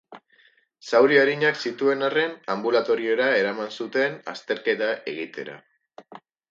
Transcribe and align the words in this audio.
Zauri 0.91 1.19
arinak 1.23 1.59
zituen 1.67 2.01
arren, 2.09 2.33
anbulatoriora 2.55 3.31
eraman 3.43 3.73
zuten 3.81 4.21
azterketa 4.35 4.93
egitera. 5.15 5.65